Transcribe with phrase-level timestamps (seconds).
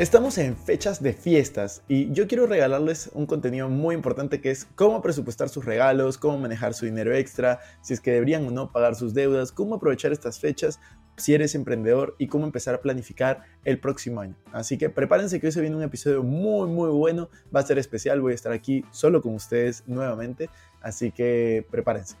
[0.00, 4.64] Estamos en fechas de fiestas y yo quiero regalarles un contenido muy importante que es
[4.74, 8.72] cómo presupuestar sus regalos, cómo manejar su dinero extra, si es que deberían o no
[8.72, 10.80] pagar sus deudas, cómo aprovechar estas fechas
[11.18, 14.36] si eres emprendedor y cómo empezar a planificar el próximo año.
[14.52, 17.76] Así que prepárense que hoy se viene un episodio muy muy bueno, va a ser
[17.76, 20.48] especial, voy a estar aquí solo con ustedes nuevamente,
[20.80, 22.16] así que prepárense.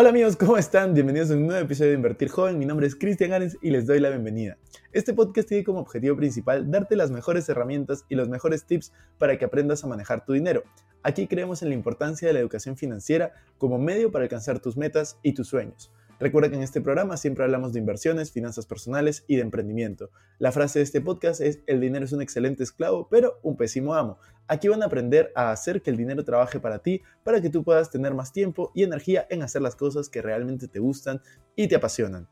[0.00, 0.94] Hola amigos, ¿cómo están?
[0.94, 2.58] Bienvenidos a un nuevo episodio de Invertir Joven.
[2.58, 4.56] Mi nombre es Cristian Ares y les doy la bienvenida.
[4.92, 9.36] Este podcast tiene como objetivo principal darte las mejores herramientas y los mejores tips para
[9.36, 10.62] que aprendas a manejar tu dinero.
[11.02, 15.18] Aquí creemos en la importancia de la educación financiera como medio para alcanzar tus metas
[15.22, 15.92] y tus sueños.
[16.20, 20.10] Recuerda que en este programa siempre hablamos de inversiones, finanzas personales y de emprendimiento.
[20.38, 23.94] La frase de este podcast es, el dinero es un excelente esclavo, pero un pésimo
[23.94, 24.18] amo.
[24.46, 27.64] Aquí van a aprender a hacer que el dinero trabaje para ti, para que tú
[27.64, 31.22] puedas tener más tiempo y energía en hacer las cosas que realmente te gustan
[31.56, 32.28] y te apasionan.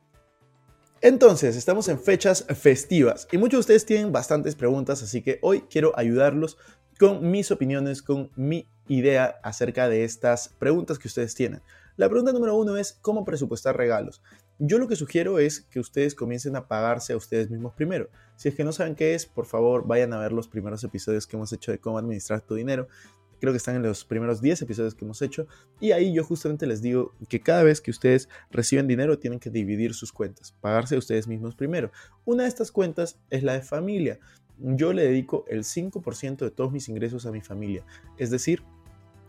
[1.01, 5.63] Entonces, estamos en fechas festivas y muchos de ustedes tienen bastantes preguntas, así que hoy
[5.63, 6.59] quiero ayudarlos
[6.99, 11.63] con mis opiniones, con mi idea acerca de estas preguntas que ustedes tienen.
[11.99, 14.23] La pregunta número uno es cómo presupuestar regalos.
[14.61, 18.09] Yo lo que sugiero es que ustedes comiencen a pagarse a ustedes mismos primero.
[18.37, 21.27] Si es que no saben qué es, por favor vayan a ver los primeros episodios
[21.27, 22.87] que hemos hecho de cómo administrar tu dinero.
[23.41, 25.49] Creo que están en los primeros 10 episodios que hemos hecho.
[25.81, 29.51] Y ahí yo justamente les digo que cada vez que ustedes reciben dinero tienen que
[29.51, 31.91] dividir sus cuentas, pagarse a ustedes mismos primero.
[32.25, 34.21] Una de estas cuentas es la de familia.
[34.59, 37.85] Yo le dedico el 5% de todos mis ingresos a mi familia.
[38.19, 38.63] Es decir,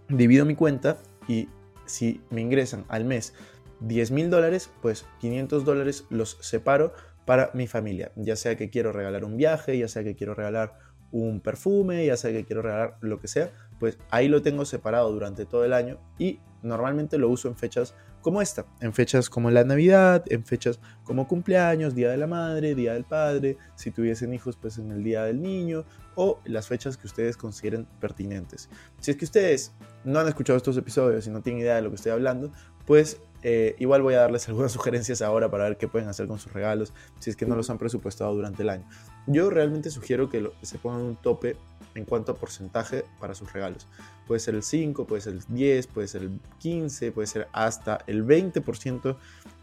[0.07, 1.49] divido mi cuenta y
[1.89, 3.33] si me ingresan al mes
[3.81, 6.93] 10 mil dólares, pues 500 dólares los separo
[7.25, 8.11] para mi familia.
[8.15, 10.77] Ya sea que quiero regalar un viaje, ya sea que quiero regalar
[11.11, 15.11] un perfume, ya sea que quiero regalar lo que sea, pues ahí lo tengo separado
[15.11, 19.49] durante todo el año y normalmente lo uso en fechas como esta, en fechas como
[19.49, 24.33] la Navidad, en fechas como cumpleaños, Día de la Madre, Día del Padre, si tuviesen
[24.33, 28.69] hijos pues en el Día del Niño o las fechas que ustedes consideren pertinentes.
[28.99, 31.89] Si es que ustedes no han escuchado estos episodios y no tienen idea de lo
[31.89, 32.51] que estoy hablando,
[32.85, 36.39] pues eh, igual voy a darles algunas sugerencias ahora para ver qué pueden hacer con
[36.39, 38.87] sus regalos si es que no los han presupuestado durante el año.
[39.27, 41.55] Yo realmente sugiero que, se pongan un tope
[41.95, 43.87] en cuanto a porcentaje para sus regalos.
[44.27, 47.99] Puede ser el 5, puede ser el 10, puede ser el 15, puede ser hasta
[48.07, 49.17] el 20%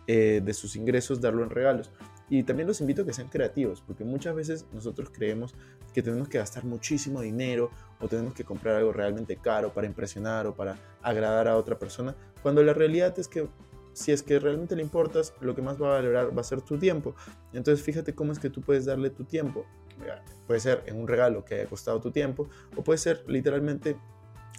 [0.06, 1.91] eh, de sus ingresos darlo en regalos.
[2.28, 5.54] Y también los invito a que sean creativos, porque muchas veces nosotros creemos
[5.94, 7.70] que tenemos que gastar muchísimo dinero
[8.00, 12.16] o tenemos que comprar algo realmente caro para impresionar o para agradar a otra persona,
[12.43, 13.48] cuando la realidad es que
[13.97, 16.61] si es que realmente le importas, lo que más va a valorar va a ser
[16.61, 17.15] tu tiempo.
[17.55, 19.65] Entonces fíjate cómo es que tú puedes darle tu tiempo.
[20.47, 22.47] Puede ser en un regalo que haya costado tu tiempo
[22.77, 23.97] o puede ser literalmente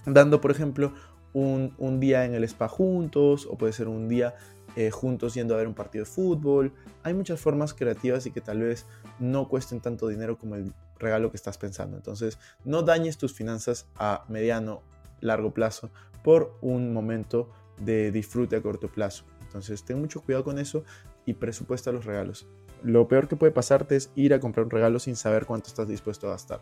[0.07, 0.91] dando, por ejemplo,
[1.33, 4.33] un, un día en el spa juntos o puede ser un día
[4.75, 6.73] eh, juntos yendo a ver un partido de fútbol.
[7.03, 8.87] Hay muchas formas creativas y que tal vez
[9.19, 11.95] no cuesten tanto dinero como el regalo que estás pensando.
[11.95, 14.81] Entonces, no dañes tus finanzas a mediano,
[15.21, 15.91] largo plazo
[16.23, 19.23] por un momento de disfrute a corto plazo.
[19.41, 20.83] Entonces, ten mucho cuidado con eso
[21.25, 22.47] y presupuesta los regalos.
[22.83, 25.87] Lo peor que puede pasarte es ir a comprar un regalo sin saber cuánto estás
[25.87, 26.61] dispuesto a gastar.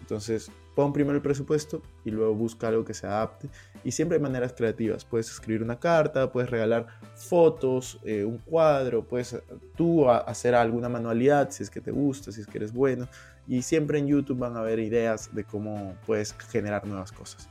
[0.00, 3.48] Entonces, pon primero el presupuesto y luego busca algo que se adapte.
[3.82, 5.04] Y siempre hay maneras creativas.
[5.04, 9.36] Puedes escribir una carta, puedes regalar fotos, eh, un cuadro, puedes
[9.76, 13.08] tú hacer alguna manualidad si es que te gusta, si es que eres bueno.
[13.48, 17.48] Y siempre en YouTube van a haber ideas de cómo puedes generar nuevas cosas.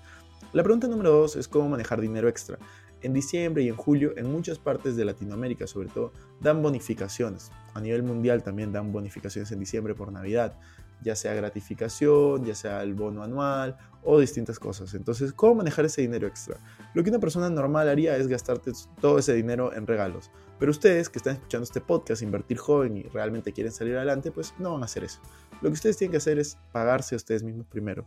[0.53, 2.57] La pregunta número dos es cómo manejar dinero extra.
[3.05, 6.11] En diciembre y en julio, en muchas partes de Latinoamérica sobre todo,
[6.41, 7.51] dan bonificaciones.
[7.75, 10.57] A nivel mundial también dan bonificaciones en diciembre por Navidad,
[11.03, 14.95] ya sea gratificación, ya sea el bono anual o distintas cosas.
[14.95, 16.57] Entonces, ¿cómo manejar ese dinero extra?
[16.95, 20.31] Lo que una persona normal haría es gastarte todo ese dinero en regalos.
[20.57, 24.55] Pero ustedes que están escuchando este podcast, invertir joven y realmente quieren salir adelante, pues
[24.57, 25.21] no van a hacer eso.
[25.61, 28.03] Lo que ustedes tienen que hacer es pagarse a ustedes mismos primero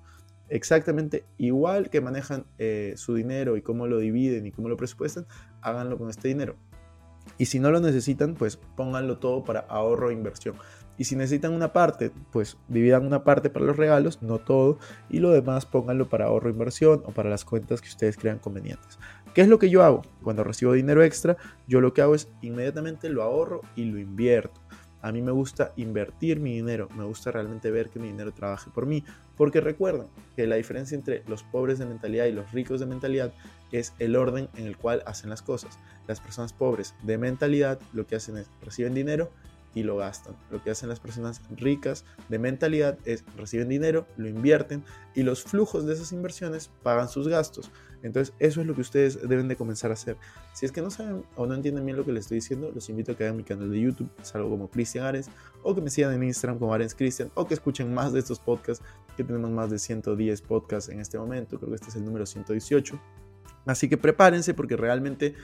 [0.49, 5.27] exactamente igual que manejan eh, su dinero y cómo lo dividen y cómo lo presupuestan,
[5.61, 6.57] háganlo con este dinero.
[7.37, 10.57] Y si no lo necesitan, pues pónganlo todo para ahorro e inversión.
[10.97, 14.79] Y si necesitan una parte, pues dividan una parte para los regalos, no todo,
[15.09, 18.41] y lo demás pónganlo para ahorro e inversión o para las cuentas que ustedes crean
[18.41, 18.99] convenientes.
[19.33, 20.03] ¿Qué es lo que yo hago?
[20.25, 21.37] Cuando recibo dinero extra,
[21.69, 24.61] yo lo que hago es inmediatamente lo ahorro y lo invierto.
[25.01, 28.71] A mí me gusta invertir mi dinero, me gusta realmente ver que mi dinero trabaje
[28.71, 29.05] por mí,
[29.37, 33.33] porque recuerden que la diferencia entre los pobres de mentalidad y los ricos de mentalidad
[33.71, 35.79] es el orden en el cual hacen las cosas.
[36.07, 39.31] Las personas pobres de mentalidad lo que hacen es reciben dinero
[39.75, 40.35] y lo gastan.
[40.51, 44.83] Lo que hacen las personas ricas de mentalidad es reciben dinero, lo invierten
[45.15, 47.71] y los flujos de esas inversiones pagan sus gastos.
[48.03, 50.17] Entonces eso es lo que ustedes deben de comenzar a hacer.
[50.53, 52.89] Si es que no saben o no entienden bien lo que les estoy diciendo, los
[52.89, 55.31] invito a que hagan mi canal de YouTube, salgo como Cristian Ares,
[55.63, 58.39] o que me sigan en Instagram como Arens Cristian, o que escuchen más de estos
[58.39, 58.85] podcasts,
[59.17, 62.25] que tenemos más de 110 podcasts en este momento, creo que este es el número
[62.25, 63.01] 118.
[63.67, 65.35] Así que prepárense porque realmente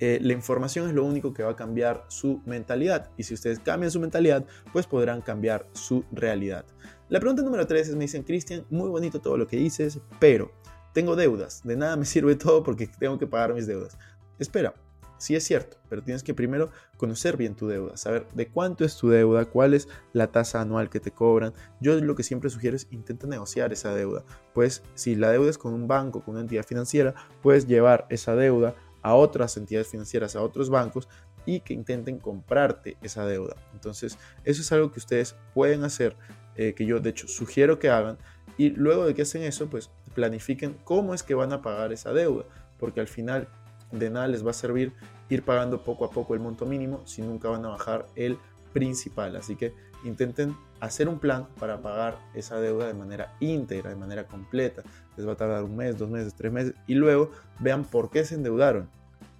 [0.00, 3.10] eh, la información es lo único que va a cambiar su mentalidad.
[3.18, 6.64] Y si ustedes cambian su mentalidad, pues podrán cambiar su realidad.
[7.10, 10.52] La pregunta número 3 es, me dicen, Cristian, muy bonito todo lo que dices, pero
[10.92, 11.62] tengo deudas.
[11.64, 13.96] De nada me sirve todo porque tengo que pagar mis deudas.
[14.38, 14.74] Espera,
[15.18, 18.96] sí es cierto, pero tienes que primero conocer bien tu deuda, saber de cuánto es
[18.96, 21.52] tu deuda, cuál es la tasa anual que te cobran.
[21.80, 24.24] Yo lo que siempre sugiero es intenta negociar esa deuda.
[24.54, 28.34] Pues si la deuda es con un banco, con una entidad financiera, puedes llevar esa
[28.34, 31.08] deuda a otras entidades financieras, a otros bancos
[31.46, 33.56] y que intenten comprarte esa deuda.
[33.72, 36.16] Entonces, eso es algo que ustedes pueden hacer,
[36.56, 38.18] eh, que yo de hecho sugiero que hagan
[38.58, 42.12] y luego de que hacen eso, pues planifiquen cómo es que van a pagar esa
[42.12, 42.44] deuda,
[42.78, 43.48] porque al final
[43.92, 44.92] de nada les va a servir
[45.28, 48.38] ir pagando poco a poco el monto mínimo si nunca van a bajar el
[48.72, 49.36] principal.
[49.36, 49.74] Así que
[50.04, 54.82] intenten hacer un plan para pagar esa deuda de manera íntegra, de manera completa.
[55.16, 58.24] Les va a tardar un mes, dos meses, tres meses y luego vean por qué
[58.24, 58.88] se endeudaron,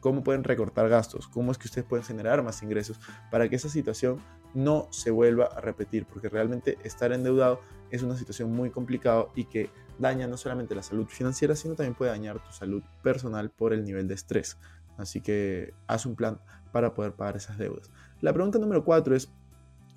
[0.00, 3.00] cómo pueden recortar gastos, cómo es que ustedes pueden generar más ingresos
[3.30, 4.18] para que esa situación
[4.54, 9.44] no se vuelva a repetir, porque realmente estar endeudado es una situación muy complicada y
[9.44, 13.72] que daña no solamente la salud financiera, sino también puede dañar tu salud personal por
[13.72, 14.58] el nivel de estrés.
[14.96, 16.40] Así que haz un plan
[16.72, 17.90] para poder pagar esas deudas.
[18.20, 19.30] La pregunta número cuatro es,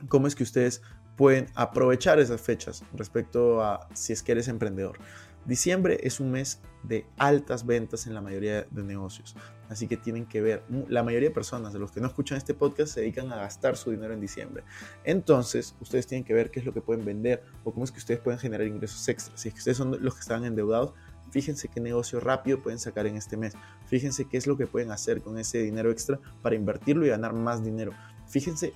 [0.07, 0.81] ¿cómo es que ustedes
[1.15, 4.97] pueden aprovechar esas fechas respecto a si es que eres emprendedor?
[5.45, 9.35] Diciembre es un mes de altas ventas en la mayoría de negocios,
[9.69, 12.53] así que tienen que ver, la mayoría de personas de los que no escuchan este
[12.53, 14.63] podcast se dedican a gastar su dinero en diciembre.
[15.03, 17.99] Entonces, ustedes tienen que ver qué es lo que pueden vender o cómo es que
[17.99, 19.39] ustedes pueden generar ingresos extras.
[19.39, 20.93] Si es que ustedes son los que están endeudados,
[21.31, 23.53] fíjense qué negocio rápido pueden sacar en este mes.
[23.87, 27.33] Fíjense qué es lo que pueden hacer con ese dinero extra para invertirlo y ganar
[27.33, 27.91] más dinero.
[28.27, 28.73] Fíjense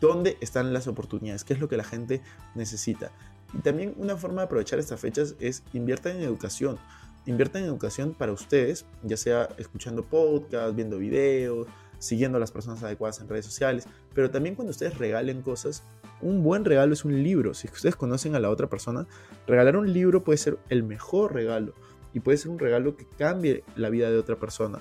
[0.00, 2.22] dónde están las oportunidades, qué es lo que la gente
[2.54, 3.12] necesita.
[3.54, 6.78] Y también una forma de aprovechar estas fechas es inviertan en educación.
[7.26, 11.66] Inviertan en educación para ustedes, ya sea escuchando podcasts, viendo videos,
[11.98, 15.84] siguiendo a las personas adecuadas en redes sociales, pero también cuando ustedes regalen cosas,
[16.20, 17.54] un buen regalo es un libro.
[17.54, 19.06] Si ustedes conocen a la otra persona,
[19.46, 21.74] regalar un libro puede ser el mejor regalo
[22.12, 24.80] y puede ser un regalo que cambie la vida de otra persona.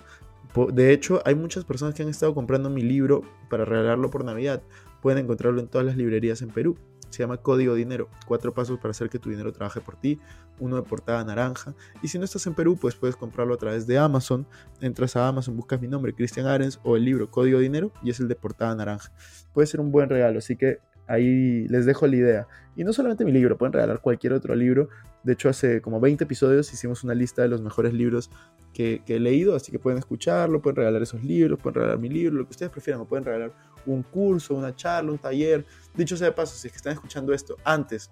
[0.73, 4.63] De hecho, hay muchas personas que han estado comprando mi libro para regalarlo por Navidad.
[5.01, 6.75] Pueden encontrarlo en todas las librerías en Perú
[7.09, 8.09] se llama Código Dinero.
[8.27, 10.19] Cuatro pasos para hacer que tu dinero trabaje por ti.
[10.59, 11.73] Uno de portada naranja.
[12.01, 14.45] Y si no estás en Perú, pues puedes comprarlo a través de Amazon.
[14.81, 18.19] Entras a Amazon, buscas mi nombre, Cristian Arens, o el libro Código Dinero, y es
[18.19, 19.11] el de portada naranja.
[19.53, 20.79] Puede ser un buen regalo, así que
[21.09, 22.47] ahí les dejo la idea.
[22.75, 24.89] Y no solamente mi libro, pueden regalar cualquier otro libro.
[25.23, 28.29] De hecho, hace como 20 episodios hicimos una lista de los mejores libros
[28.73, 32.37] que, he leído, así que pueden escucharlo, pueden regalar esos libros, pueden regalar mi libro,
[32.37, 33.51] lo que ustedes prefieran, o pueden regalar
[33.85, 35.65] un curso, una charla, un taller.
[35.93, 38.09] Dicho sea de paso, si es que están escuchando esto antes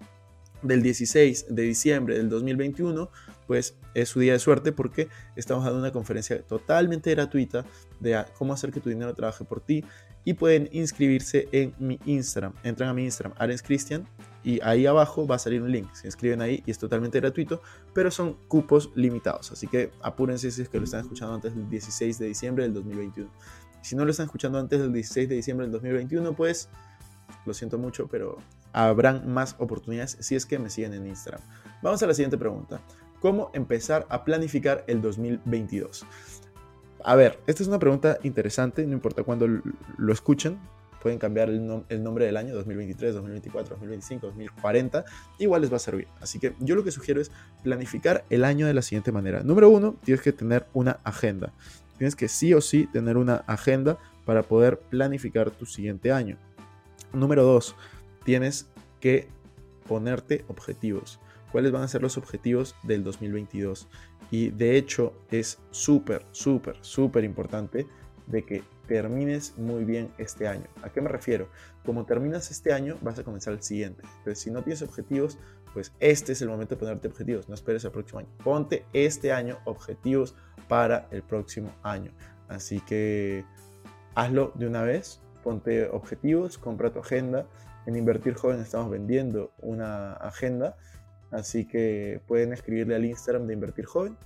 [0.61, 3.09] del 16 de diciembre del 2021,
[3.45, 7.65] pues es su día de suerte porque estamos dando una conferencia totalmente gratuita
[7.99, 9.83] de cómo hacer que tu dinero trabaje por ti
[10.27, 12.53] y pueden inscribirse en mi Instagram.
[12.63, 14.05] Entran a mi Instagram, Arens Christian,
[14.43, 15.87] y ahí abajo va a salir un link.
[15.93, 17.61] Se inscriben ahí y es totalmente gratuito,
[17.93, 19.53] pero son cupos limitados.
[19.53, 22.73] Así que apúrense si es que lo están escuchando antes del 16 de diciembre del
[22.73, 23.31] 2021.
[23.87, 26.67] Si no lo están escuchando antes del 16 de diciembre del 2021, pues
[27.45, 28.37] lo siento mucho, pero
[28.73, 31.39] habrán más oportunidades si es que me siguen en Instagram.
[31.81, 32.81] Vamos a la siguiente pregunta.
[33.21, 36.05] ¿Cómo empezar a planificar el 2022?
[37.01, 40.59] A ver, esta es una pregunta interesante, no importa cuándo lo escuchen,
[41.01, 41.65] pueden cambiar el,
[42.03, 45.05] nombre del año 2023, 2024, 2025, 2040,
[45.39, 46.09] igual les va a servir.
[46.19, 47.31] Así que yo lo que sugiero es
[47.63, 49.43] planificar el año de la siguiente manera.
[49.43, 51.53] Número uno, tienes que tener una agenda.
[51.97, 56.37] Tienes que sí o sí tener una agenda para poder planificar tu siguiente año.
[57.13, 57.75] Número dos,
[58.23, 59.27] tienes que
[59.87, 61.19] ponerte objetivos.
[61.51, 63.87] ¿Cuáles van a ser los objetivos del 2022?
[64.31, 67.87] Y de hecho es súper, súper, súper importante
[68.27, 70.65] de que termines muy bien este año.
[70.81, 71.49] ¿A qué me refiero?
[71.85, 74.03] Como terminas este año, vas a comenzar el siguiente.
[74.17, 75.37] Entonces, si no tienes objetivos,
[75.77, 77.47] pues este es el momento de ponerte objetivos.
[77.47, 78.29] No esperes el próximo año.
[78.43, 80.33] Ponte este año objetivos
[80.67, 82.11] para el próximo año.
[82.47, 83.45] Así que
[84.15, 85.21] hazlo de una vez.
[85.43, 87.45] Ponte objetivos, compra tu agenda.
[87.85, 90.77] En Invertir Joven estamos vendiendo una agenda.
[91.29, 94.17] Así que pueden escribirle al Instagram de Invertir Joven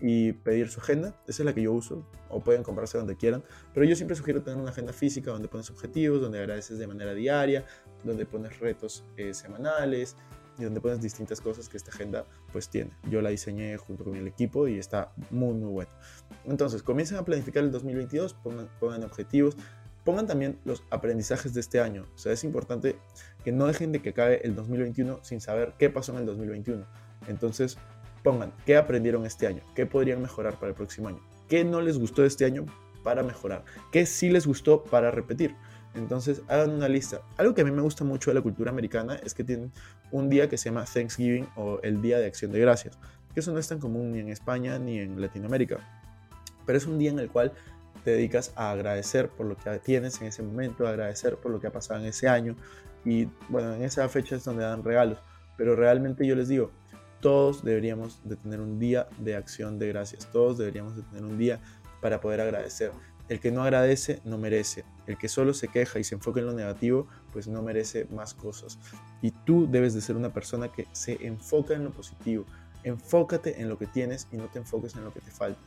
[0.00, 1.08] y pedir su agenda.
[1.26, 3.44] Esa es la que yo uso, o pueden comprarse donde quieran.
[3.74, 7.12] Pero yo siempre sugiero tener una agenda física donde pones objetivos, donde agradeces de manera
[7.12, 7.66] diaria,
[8.02, 10.16] donde pones retos eh, semanales
[10.58, 12.90] y donde pones distintas cosas que esta agenda pues tiene.
[13.10, 15.90] Yo la diseñé junto con el equipo y está muy muy bueno.
[16.44, 19.56] Entonces, comiencen a planificar el 2022, pongan, pongan objetivos,
[20.04, 22.06] pongan también los aprendizajes de este año.
[22.14, 22.96] O sea, es importante
[23.44, 26.86] que no dejen de que acabe el 2021 sin saber qué pasó en el 2021.
[27.28, 27.76] Entonces,
[28.22, 31.98] pongan qué aprendieron este año, qué podrían mejorar para el próximo año, qué no les
[31.98, 32.66] gustó este año
[33.02, 35.54] para mejorar, qué sí les gustó para repetir.
[35.96, 37.22] Entonces hagan una lista.
[37.36, 39.72] Algo que a mí me gusta mucho de la cultura americana es que tienen
[40.12, 42.98] un día que se llama Thanksgiving o el Día de Acción de Gracias,
[43.32, 45.78] que eso no es tan común ni en España ni en Latinoamérica.
[46.66, 47.52] Pero es un día en el cual
[48.04, 51.60] te dedicas a agradecer por lo que tienes en ese momento, a agradecer por lo
[51.60, 52.56] que ha pasado en ese año.
[53.04, 55.18] Y bueno, en esa fecha es donde dan regalos.
[55.56, 56.70] Pero realmente yo les digo,
[57.20, 61.38] todos deberíamos de tener un día de acción de gracias, todos deberíamos de tener un
[61.38, 61.60] día
[62.00, 62.92] para poder agradecer.
[63.28, 66.46] El que no agradece no merece, el que solo se queja y se enfoca en
[66.46, 68.78] lo negativo, pues no merece más cosas.
[69.20, 72.44] Y tú debes de ser una persona que se enfoca en lo positivo,
[72.84, 75.60] enfócate en lo que tienes y no te enfoques en lo que te falta.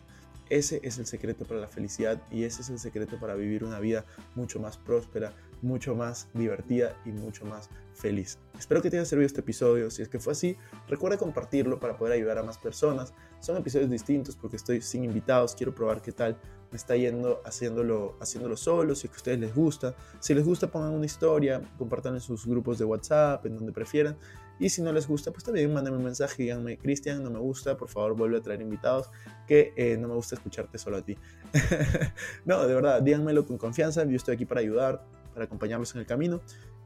[0.49, 3.79] Ese es el secreto para la felicidad y ese es el secreto para vivir una
[3.79, 8.37] vida mucho más próspera, mucho más divertida y mucho más feliz.
[8.57, 9.89] Espero que te haya servido este episodio.
[9.91, 13.13] Si es que fue así, recuerda compartirlo para poder ayudar a más personas.
[13.39, 15.55] Son episodios distintos porque estoy sin invitados.
[15.55, 16.37] Quiero probar qué tal
[16.71, 18.95] me está yendo haciéndolo, haciéndolo solo.
[18.95, 19.95] Si es que a ustedes les gusta.
[20.19, 24.17] Si les gusta, pongan una historia, compartan en sus grupos de WhatsApp, en donde prefieran.
[24.59, 27.39] Y si no les gusta, pues también mándenme un mensaje y díganme, Cristian, no me
[27.39, 29.09] gusta, por favor vuelve a traer invitados,
[29.47, 31.17] que eh, no me gusta escucharte solo a ti.
[32.45, 36.07] no, de verdad, díganmelo con confianza, yo estoy aquí para ayudar, para acompañarlos en el
[36.07, 36.41] camino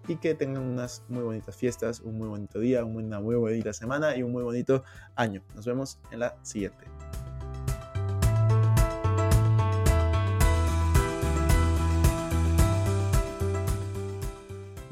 [0.08, 4.16] y que tengan unas muy bonitas fiestas, un muy bonito día, una muy bonita semana
[4.16, 4.84] y un muy bonito
[5.16, 5.42] año.
[5.56, 6.86] Nos vemos en la siguiente.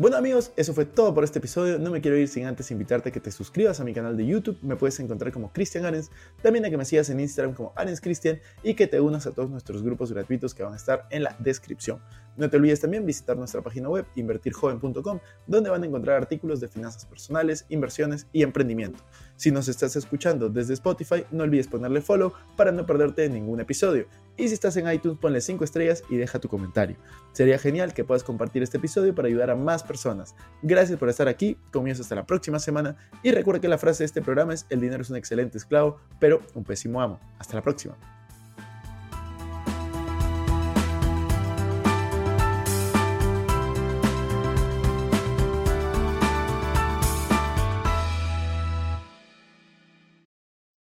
[0.02, 1.78] Bueno amigos, eso fue todo por este episodio.
[1.78, 4.26] No me quiero ir sin antes invitarte a que te suscribas a mi canal de
[4.26, 4.58] YouTube.
[4.64, 6.10] Me puedes encontrar como Cristian Arens.
[6.42, 9.32] También a que me sigas en Instagram como Arens Cristian y que te unas a
[9.32, 12.02] todos nuestros grupos gratuitos que van a estar en la descripción.
[12.36, 16.68] No te olvides también visitar nuestra página web invertirjoven.com donde van a encontrar artículos de
[16.68, 19.04] finanzas personales, inversiones y emprendimiento.
[19.36, 24.08] Si nos estás escuchando desde Spotify, no olvides ponerle follow para no perderte ningún episodio.
[24.42, 26.98] Y si estás en iTunes, ponle 5 estrellas y deja tu comentario.
[27.32, 30.34] Sería genial que puedas compartir este episodio para ayudar a más personas.
[30.64, 34.08] Gracias por estar aquí, comienzo hasta la próxima semana y recuerda que la frase de
[34.08, 37.20] este programa es el dinero es un excelente esclavo, pero un pésimo amo.
[37.38, 37.96] Hasta la próxima.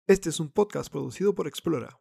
[0.07, 1.99] Este es un podcast producido por Explora.